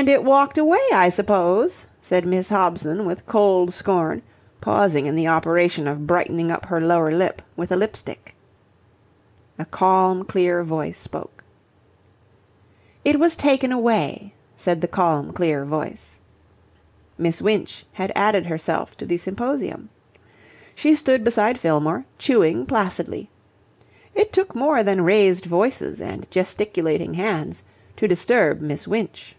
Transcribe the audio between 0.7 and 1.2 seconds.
I